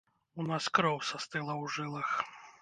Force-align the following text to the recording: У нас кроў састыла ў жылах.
У 0.43 0.45
нас 0.51 0.69
кроў 0.77 0.97
састыла 1.09 1.53
ў 1.61 1.65
жылах. 1.77 2.09